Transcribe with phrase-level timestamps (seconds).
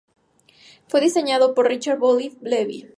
[0.87, 2.87] Fue diseñado por Ricardo Bofill Levi.